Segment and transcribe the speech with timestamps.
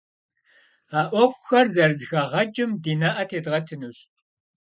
[0.99, 3.97] А Ӏуэхухэр зэрызэхагъэкӀым ди нэӀэ тедгъэтынущ.